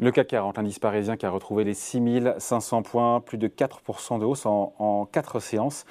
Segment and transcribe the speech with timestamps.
[0.00, 4.24] Le CAC 40, l'indice parisien qui a retrouvé les 6500 points, plus de 4% de
[4.24, 5.86] hausse en, en 4 séances.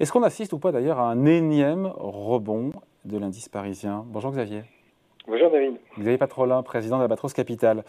[0.00, 2.72] Est-ce qu'on assiste ou pas d'ailleurs à un énième rebond
[3.04, 4.06] de l'indice parisien?
[4.08, 4.62] Bonjour Xavier.
[5.28, 5.74] Bonjour David.
[5.98, 7.84] Xavier Patrolin, président de la Batros Capital.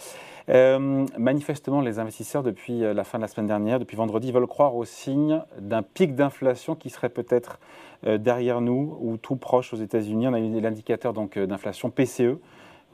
[0.49, 4.47] Euh, manifestement, les investisseurs, depuis euh, la fin de la semaine dernière, depuis vendredi, veulent
[4.47, 7.59] croire au signe d'un pic d'inflation qui serait peut-être
[8.05, 10.27] euh, derrière nous ou tout proche aux États-Unis.
[10.27, 12.37] On a eu l'indicateur d'inflation PCE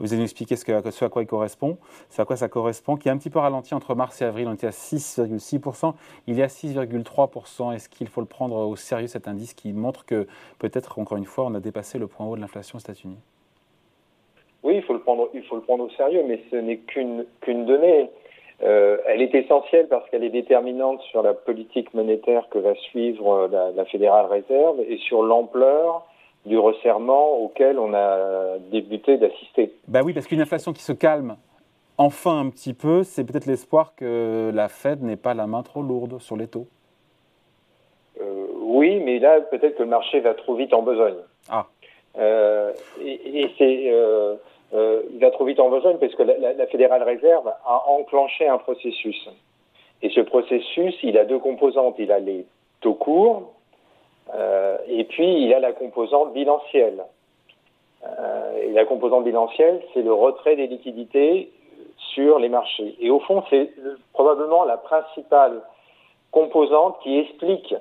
[0.00, 1.76] vous allez nous expliquer ce, à quoi il correspond,
[2.08, 4.48] ce à quoi ça correspond, qui est un petit peu ralenti entre mars et avril.
[4.48, 5.94] On était à 6,6%,
[6.26, 7.74] il est à 6,3%.
[7.74, 10.26] Est-ce qu'il faut le prendre au sérieux, cet indice qui montre que
[10.58, 13.18] peut-être, encore une fois, on a dépassé le point haut de l'inflation aux États-Unis?
[14.62, 17.26] Oui, il faut, le prendre, il faut le prendre au sérieux, mais ce n'est qu'une
[17.66, 18.10] donnée.
[18.62, 23.48] Euh, elle est essentielle parce qu'elle est déterminante sur la politique monétaire que va suivre
[23.50, 26.04] la, la Fédérale Réserve et sur l'ampleur
[26.46, 29.72] du resserrement auquel on a débuté d'assister.
[29.88, 31.36] Bah oui, parce qu'une inflation qui se calme
[31.98, 35.82] enfin un petit peu, c'est peut-être l'espoir que la Fed n'ait pas la main trop
[35.82, 36.66] lourde sur les taux.
[38.20, 41.18] Euh, oui, mais là, peut-être que le marché va trop vite en besogne.
[41.50, 41.66] Ah.
[42.18, 44.36] Euh, et, et c'est, euh,
[45.12, 48.48] il va trop vite en besogne parce que la, la, la Fédérale Réserve a enclenché
[48.48, 49.28] un processus.
[50.00, 51.96] Et ce processus, il a deux composantes.
[51.98, 52.46] Il a les
[52.80, 53.52] taux courts
[54.88, 57.04] et puis, il y a la composante bilancielle.
[58.02, 61.50] Euh, et la composante bilancielle, c'est le retrait des liquidités
[62.14, 62.96] sur les marchés.
[63.00, 63.70] Et au fond, c'est
[64.12, 65.60] probablement la principale
[66.30, 67.74] composante qui explique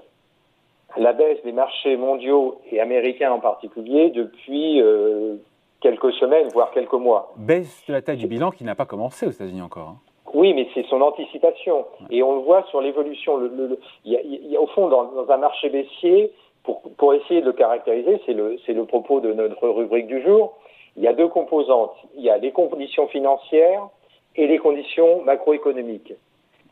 [0.97, 5.35] la baisse des marchés mondiaux et américains en particulier depuis euh,
[5.81, 7.31] quelques semaines, voire quelques mois.
[7.37, 9.89] Baisse de la taille du bilan qui n'a pas commencé aux États-Unis encore.
[9.89, 9.97] Hein.
[10.33, 11.85] Oui, mais c'est son anticipation.
[12.09, 13.37] Et on le voit sur l'évolution.
[13.37, 16.31] Le, le, il, y a, il y a, au fond, dans, dans, un marché baissier,
[16.63, 20.53] pour, pour essayer de le caractériser, c'est le, le propos de notre rubrique du jour,
[20.97, 21.95] il y a deux composantes.
[22.15, 23.87] Il y a les conditions financières
[24.35, 26.13] et les conditions macroéconomiques.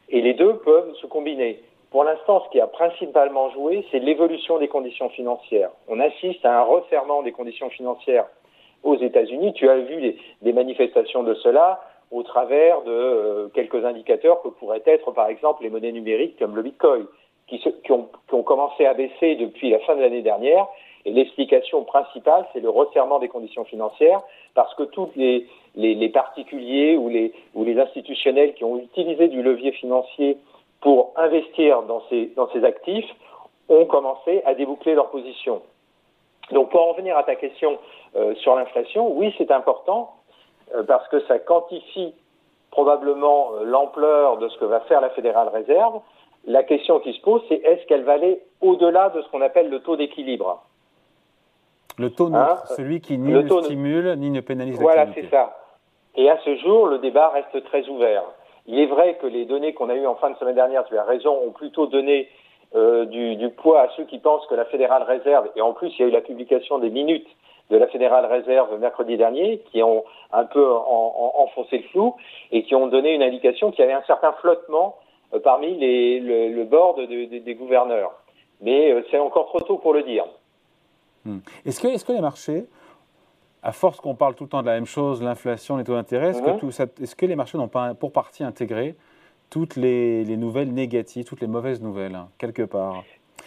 [0.10, 1.62] Et les deux peuvent se combiner.
[1.92, 5.72] Pour l'instant, ce qui a principalement joué, c'est l'évolution des conditions financières.
[5.88, 8.26] On assiste à un resserrement des conditions financières
[8.84, 9.54] aux États-Unis.
[9.54, 11.80] Tu as vu des, des manifestations de cela
[12.12, 16.56] au travers de euh, quelques indicateurs que pourraient être, par exemple, les monnaies numériques comme
[16.56, 17.06] le Bitcoin,
[17.47, 20.68] qui, se, qui, ont, qui ont commencé à baisser depuis la fin de l'année dernière.
[21.06, 24.22] Et l'explication principale, c'est le resserrement des conditions financières,
[24.56, 29.28] parce que tous les, les, les, particuliers ou les, ou les institutionnels qui ont utilisé
[29.29, 30.38] du levier financier
[30.81, 33.09] pour investir dans ces, dans ces actifs
[33.69, 35.62] ont commencé à déboucler leur position.
[36.51, 37.78] Donc pour en revenir à ta question
[38.16, 40.13] euh, sur l'inflation, oui, c'est important,
[40.88, 42.14] parce que ça quantifie
[42.72, 46.00] probablement euh, l'ampleur de ce que va faire la Fédérale Réserve.
[46.46, 49.70] La question qui se pose, c'est est-ce qu'elle va aller au-delà de ce qu'on appelle
[49.70, 50.64] le taux d'équilibre
[51.98, 55.58] Le taux neutre, hein celui qui ni ne stimule ni ne pénalise Voilà, c'est ça.
[56.16, 58.24] Et à ce jour, le débat reste très ouvert.
[58.66, 60.98] Il est vrai que les données qu'on a eues en fin de semaine dernière, tu
[60.98, 62.30] as raison, ont plutôt donné
[62.78, 65.90] euh, du, du, poids à ceux qui pensent que la Fédérale Réserve, et en plus
[65.90, 67.28] il y a eu la publication des minutes
[67.70, 72.16] de la Fédérale Réserve mercredi dernier, qui ont un peu en, en, enfoncé le flou
[72.52, 74.96] et qui ont donné une indication qu'il y avait un certain flottement
[75.34, 78.14] euh, parmi les, le, le board de, de, des gouverneurs.
[78.62, 80.26] Mais euh, c'est encore trop tôt pour le dire.
[81.26, 81.40] Hmm.
[81.66, 82.66] Est-ce que, est que les marchés,
[83.64, 86.30] à force qu'on parle tout le temps de la même chose, l'inflation, les taux d'intérêt,
[86.30, 88.96] est-ce, que, est que, les marchés n'ont pas pour partie intégré
[89.50, 93.03] toutes les, les, nouvelles négatives, toutes les mauvaises nouvelles, hein, quelque part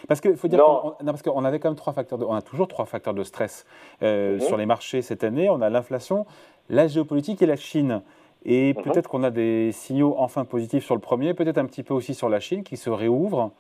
[0.09, 2.43] parce qu'il faut dire qu'on parce qu'on avait quand même trois facteurs, de, on a
[2.43, 3.67] toujours trois facteurs de stress
[4.03, 4.41] euh, mmh.
[4.41, 5.49] sur les marchés cette année.
[5.51, 6.27] On a l'inflation,
[6.69, 8.03] la géopolitique et la Chine.
[8.45, 8.83] Et mmh.
[8.83, 12.15] peut-être qu'on a des signaux enfin positifs sur le premier, peut-être un petit peu aussi
[12.15, 13.53] sur la Chine qui se réouvre.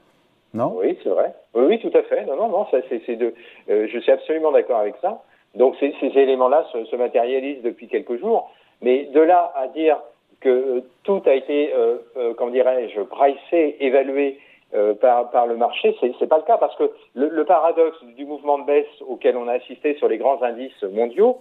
[0.54, 0.74] Non?
[0.76, 1.34] Oui, c'est vrai.
[1.54, 2.24] Oui, oui, tout à fait.
[2.24, 3.34] Non, non, non, ça, c'est, de,
[3.68, 5.22] euh, je suis absolument d'accord avec ça.
[5.54, 8.50] Donc ces, ces éléments-là se, se, matérialisent depuis quelques jours.
[8.82, 9.98] Mais de là à dire
[10.40, 14.38] que tout a été, euh, euh comment dirais-je, pricé, évalué
[14.74, 18.02] euh, par, par, le marché, c'est n'est pas le cas parce que le, le, paradoxe
[18.16, 21.38] du mouvement de baisse auquel on a assisté sur les grands indices mondiaux,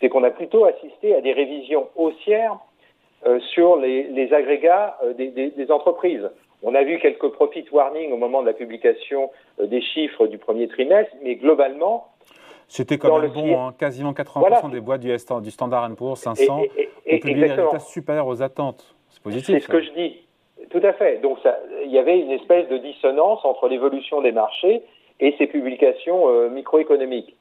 [0.00, 2.58] c'est qu'on a plutôt assisté à des révisions haussières
[3.26, 6.26] euh, sur les, les agrégats euh, des, des, des, entreprises.
[6.62, 9.30] On a vu quelques profit warnings au moment de la publication
[9.60, 12.06] euh, des chiffres du premier trimestre, mais globalement,
[12.70, 14.62] c'était quand même bon, hein, quasiment 80% voilà.
[14.70, 18.28] des boîtes du, du Standard Poor's 500 et, et, et, ont publié des résultats supérieurs
[18.28, 18.94] aux attentes.
[19.08, 19.56] C'est positif.
[19.56, 20.20] C'est ce que je dis.
[20.70, 21.20] Tout à fait.
[21.20, 21.38] Donc
[21.84, 24.82] il y avait une espèce de dissonance entre l'évolution des marchés
[25.18, 27.34] et ces publications euh, microéconomiques.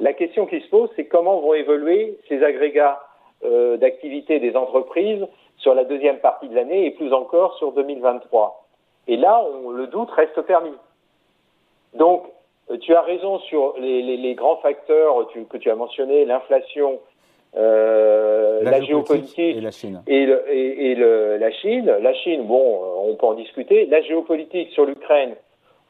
[0.00, 3.00] La question qui se pose, c'est comment vont évoluer ces agrégats
[3.44, 5.24] euh, d'activité des entreprises
[5.58, 8.66] sur la deuxième partie de l'année et plus encore sur 2023.
[9.06, 10.74] Et là, on, le doute reste permis.
[11.94, 12.24] Donc,
[12.80, 17.00] tu as raison sur les, les, les grands facteurs tu, que tu as mentionnés, l'inflation
[17.54, 20.02] la, géopolitique et la Chine.
[20.06, 21.86] Et, la Chine.
[22.00, 23.86] La Chine, bon, on peut en discuter.
[23.86, 25.34] La géopolitique sur l'Ukraine,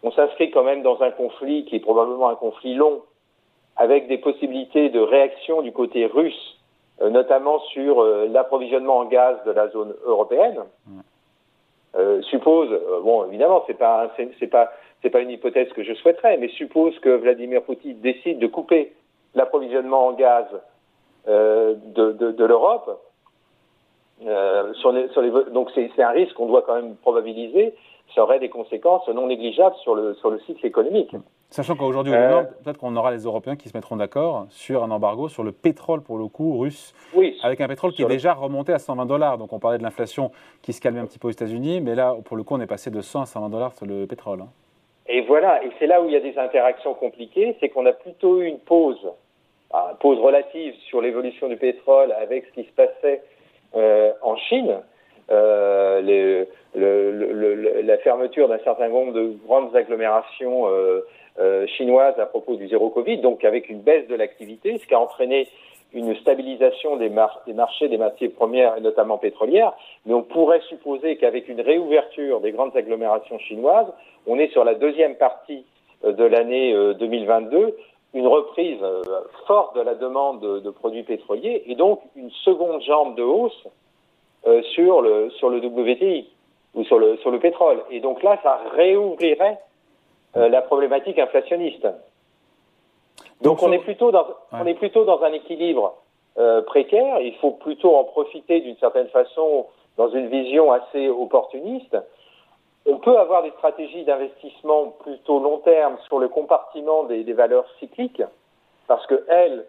[0.02, 3.02] on s'inscrit quand même dans un conflit qui est probablement un conflit long,
[3.76, 6.58] avec des possibilités de réaction du côté russe,
[7.00, 10.58] euh, notamment sur euh, l'approvisionnement en gaz de la zone européenne.
[10.88, 11.00] Euh,
[12.30, 12.68] suppose,
[13.02, 14.72] bon, évidemment, c'est pas, c'est pas,
[15.02, 18.92] c'est pas une hypothèse que je souhaiterais, mais suppose que Vladimir Poutine décide de couper
[19.34, 20.46] l'approvisionnement en gaz
[21.26, 23.00] de, de, l'Europe.
[24.20, 27.74] sur les, les, donc c'est un risque qu'on doit quand même probabiliser
[28.14, 31.14] ça aurait des conséquences non négligeables sur le, sur le cycle économique.
[31.50, 35.28] Sachant qu'aujourd'hui, euh, peut-être qu'on aura les Européens qui se mettront d'accord sur un embargo
[35.28, 38.72] sur le pétrole, pour le coup, russe, oui, avec un pétrole qui est déjà remonté
[38.72, 39.36] à 120 dollars.
[39.36, 40.30] Donc on parlait de l'inflation
[40.62, 42.66] qui se calmait un petit peu aux États-Unis, mais là, pour le coup, on est
[42.66, 44.40] passé de 100 à 120 dollars sur le pétrole.
[44.40, 44.48] Hein.
[45.08, 47.92] Et voilà, et c'est là où il y a des interactions compliquées, c'est qu'on a
[47.92, 49.06] plutôt eu une pause,
[49.74, 53.22] une pause relative sur l'évolution du pétrole avec ce qui se passait
[53.74, 54.80] euh, en Chine,
[55.30, 61.00] les, le, la fermeture d'un certain nombre de grandes agglomérations euh,
[61.38, 64.94] euh, chinoises à propos du zéro Covid, donc avec une baisse de l'activité, ce qui
[64.94, 65.48] a entraîné
[65.94, 67.10] une stabilisation des,
[67.46, 69.74] des, marchés des matières premières, et notamment pétrolières,
[70.06, 73.92] mais on pourrait supposer qu'avec une réouverture des grandes agglomérations chinoises,
[74.26, 75.66] on est sur la deuxième partie
[76.02, 77.76] de l'année 2022,
[78.14, 78.80] une reprise
[79.46, 83.68] forte de la demande de, de, produits pétroliers et donc une seconde jambe de hausse
[84.46, 86.28] euh, sur le sur le WTI
[86.74, 87.82] ou sur le sur le pétrole.
[87.90, 89.58] Et donc là, ça réouvrirait
[90.36, 91.86] euh, la problématique inflationniste.
[93.40, 95.94] Donc, on est plutôt dans on est plutôt dans un équilibre
[96.38, 97.20] euh, précaire.
[97.20, 99.66] Il faut plutôt en profiter d'une certaine façon
[99.96, 101.96] dans une vision assez opportuniste.
[102.86, 107.66] On peut avoir des stratégies d'investissement plutôt long terme sur le compartiment des, des valeurs
[107.78, 108.22] cycliques,
[108.88, 109.64] parce que elles,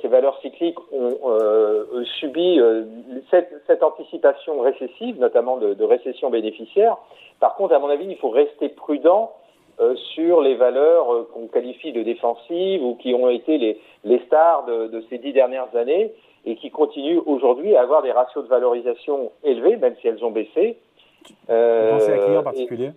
[0.00, 2.84] ces valeurs cycliques ont euh, subi euh,
[3.30, 6.96] cette, cette, anticipation récessive, notamment de, de, récession bénéficiaire.
[7.40, 9.32] Par contre, à mon avis, il faut rester prudent
[10.14, 14.86] sur les valeurs qu'on qualifie de défensives ou qui ont été les, les stars de,
[14.86, 16.12] de, ces dix dernières années
[16.44, 20.30] et qui continuent aujourd'hui à avoir des ratios de valorisation élevés, même si elles ont
[20.30, 20.76] baissé.
[21.48, 21.54] Vous
[21.90, 22.90] pensez à qui en particulier?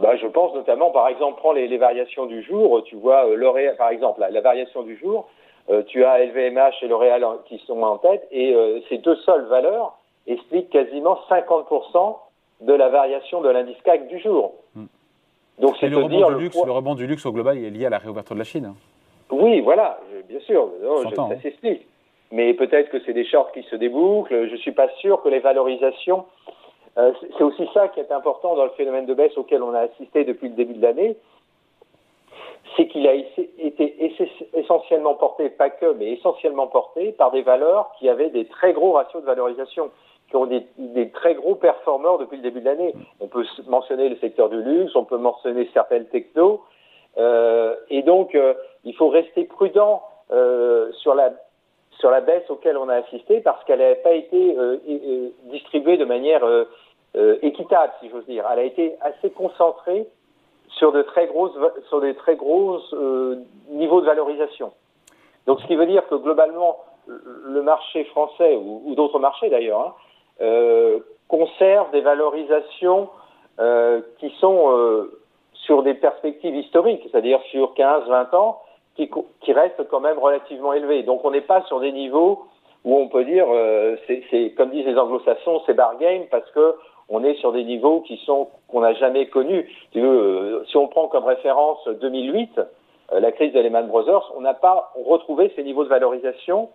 [0.00, 2.82] Bah, je pense notamment, par exemple, prends les, les variations du jour.
[2.84, 5.28] Tu vois, L'Oréal, par exemple, la, la variation du jour,
[5.68, 9.44] euh, tu as LVMH et L'Oréal qui sont en tête, et euh, ces deux seules
[9.44, 12.16] valeurs expliquent quasiment 50%
[12.62, 14.54] de la variation de l'indice CAC du jour.
[14.74, 14.86] Hmm.
[15.58, 17.90] Donc c'est le, rebond du luxe, le rebond du luxe au global est lié à
[17.90, 18.74] la réouverture de la Chine.
[19.30, 20.70] Oui, voilà, bien sûr,
[21.14, 21.28] ça hein.
[21.42, 21.86] s'explique.
[22.32, 24.46] Mais peut-être que c'est des shorts qui se débouclent.
[24.48, 26.24] Je ne suis pas sûr que les valorisations.
[27.00, 29.80] Euh, c'est aussi ça qui est important dans le phénomène de baisse auquel on a
[29.80, 31.16] assisté depuis le début de l'année
[32.76, 33.50] c'est qu'il a été
[34.54, 38.92] essentiellement porté, pas que, mais essentiellement porté par des valeurs qui avaient des très gros
[38.92, 39.90] ratios de valorisation,
[40.28, 42.94] qui ont des, très gros performeurs depuis le début de l'année.
[43.20, 46.62] On peut mentionner le secteur du luxe, on peut mentionner certaines technos,
[47.18, 48.54] euh, et donc euh,
[48.84, 51.32] il faut rester prudent euh, sur la
[51.98, 54.56] sur la baisse auquel on a assisté parce qu'elle n'a pas été
[55.50, 56.42] distribuée de manière
[57.42, 58.44] équitable, si j'ose dire.
[58.52, 60.06] Elle a été assez concentrée
[60.70, 61.56] sur de très grosses,
[61.88, 63.36] sur des très gros euh,
[63.70, 64.72] niveaux de valorisation.
[65.46, 69.94] Donc, ce qui veut dire que globalement, le marché français ou, d'autres marchés d'ailleurs hein,
[70.42, 73.08] euh, conserve des valorisations
[73.58, 75.20] euh, qui sont euh,
[75.52, 78.62] sur des perspectives historiques, c'est-à-dire sur 15-20 ans,
[78.96, 81.02] qui, qui, restent quand même relativement élevés.
[81.02, 82.46] Donc, on n'est pas sur des niveaux
[82.84, 86.76] où on peut dire, euh, c'est comme disent les anglo-saxons, c'est bargain parce que
[87.10, 89.68] on est sur des niveaux qui sont qu'on n'a jamais connus.
[89.96, 92.60] Euh, si on prend comme référence 2008,
[93.12, 96.70] euh, la crise de Lehman Brothers, on n'a pas retrouvé ces niveaux de valorisation.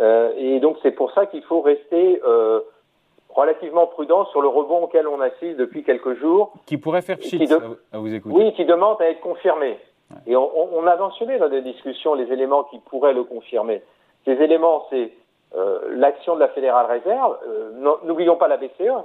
[0.00, 2.20] Euh, et donc c'est pour ça qu'il faut rester
[3.30, 6.52] relativement prudent sur le rebond auquel on assiste depuis quelques jours.
[6.64, 7.46] Qui pourrait faire pchit,
[7.92, 8.34] à vous écouter.
[8.34, 9.78] Oui, qui demande à être confirmé.
[10.26, 13.82] Et on, a mentionné dans des discussions les éléments qui pourraient le confirmer.
[14.24, 15.10] Ces éléments, c'est
[15.90, 17.36] l'action de la Fédérale Réserve.
[18.04, 19.04] N'oublions pas la BCE.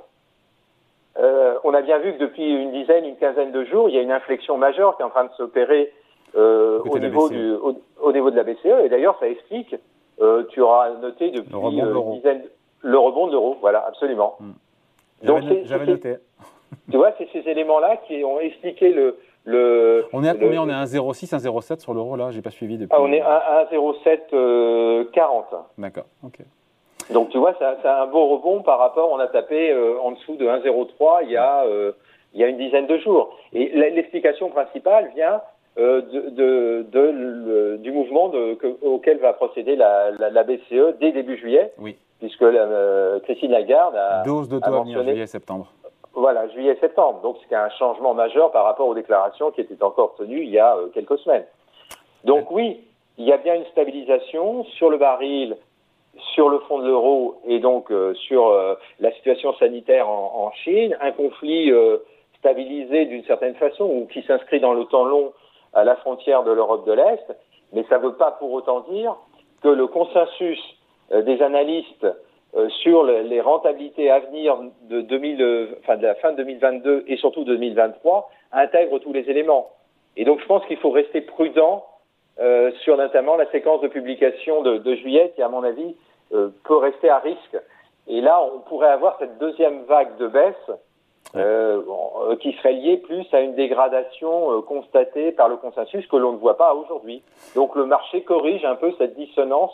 [1.17, 3.97] Euh, on a bien vu que depuis une dizaine, une quinzaine de jours, il y
[3.97, 5.91] a une inflexion majeure qui est en train de s'opérer
[6.35, 7.53] euh, au, niveau du,
[8.01, 8.85] au, niveau de la BCE.
[8.85, 9.75] Et d'ailleurs, ça explique,
[10.21, 12.43] euh, tu auras noté depuis une dizaine,
[12.81, 13.57] le rebond de l'euro.
[13.59, 14.37] Voilà, absolument.
[14.39, 15.27] Hmm.
[15.27, 16.15] Donc, j'avais noté.
[16.89, 20.61] Tu vois, c'est ces éléments-là qui ont expliqué le, le, on est à combien?
[20.61, 22.31] On est à 1,06, 1,07 sur l'euro là?
[22.31, 22.95] J'ai pas suivi depuis.
[22.95, 25.11] Ah, on est à 1,0740.
[25.11, 25.45] 40.
[25.77, 26.39] D'accord, ok.
[27.11, 30.35] Donc tu vois, c'est un beau rebond par rapport, on a tapé euh, en dessous
[30.35, 31.91] de 1,03 il y a euh,
[32.33, 33.37] il y a une dizaine de jours.
[33.53, 35.41] Et l'explication principale vient
[35.77, 41.37] euh, de, de, de, du mouvements de, auxquels va procéder la, la, BCE dès début
[41.37, 41.73] juillet.
[41.77, 41.97] Oui.
[42.19, 44.23] Puisque euh, Christine Lagarde a.
[44.23, 45.71] Dose de taux à venir juillet-septembre.
[46.13, 47.21] Voilà, juillet-septembre.
[47.21, 50.59] Donc c'est un changement majeur par rapport aux déclarations qui étaient encore tenues il y
[50.59, 51.45] a quelques semaines.
[52.23, 52.81] Donc oui,
[53.17, 55.57] il y a bien une stabilisation sur le baril,
[56.33, 60.97] sur le fond de l'euro et donc euh, sur euh, la situation sanitaire en, Chine,
[61.01, 61.71] un conflit
[62.39, 65.33] stabilisé d'une certaine façon ou qui s'inscrit dans le temps long
[65.73, 67.25] à la frontière de l'Europe de l'Est,
[67.73, 69.15] mais ça ne veut pas pour autant dire
[69.61, 70.59] que le consensus
[71.11, 72.05] des analystes
[72.53, 74.57] euh, sur les rentabilités à venir
[74.89, 79.29] de, 2000, euh, enfin de la fin de 2022 et surtout 2023 intègre tous les
[79.29, 79.69] éléments.
[80.17, 81.85] Et donc je pense qu'il faut rester prudent
[82.41, 85.93] euh, sur notamment la séquence de publication de, juillet qui, à mon avis, euh,
[86.63, 87.57] peut rester à risque.
[88.07, 90.71] Et là, on pourrait avoir cette deuxième vague de baisse
[91.35, 91.81] euh,
[92.38, 96.57] qui serait liée plus à une dégradation constatée par le consensus que l'on ne voit
[96.57, 97.21] pas aujourd'hui.
[97.55, 99.71] Donc le marché corrige un peu cette dissonance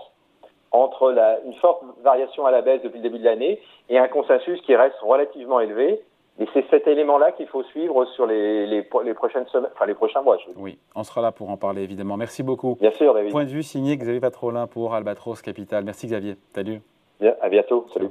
[0.72, 4.08] entre la, une forte variation à la baisse depuis le début de l'année et un
[4.08, 6.02] consensus qui reste relativement élevé.
[6.39, 9.96] Et c'est cet élément-là qu'il faut suivre sur les, les, les, prochaines semaines, enfin les
[9.96, 10.38] prochains mois.
[10.56, 12.15] Oui, on sera là pour en parler évidemment.
[12.15, 12.77] Merci beaucoup.
[12.79, 13.32] Bien sûr, David.
[13.32, 15.84] Point de vue signé Xavier Patrolin pour Albatros Capital.
[15.84, 16.36] Merci Xavier.
[16.53, 16.82] Salut.
[17.20, 17.88] Bien, à bientôt.
[17.91, 18.10] Salut.